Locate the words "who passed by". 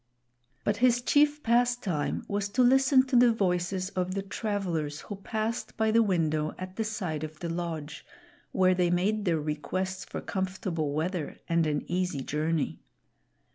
5.01-5.91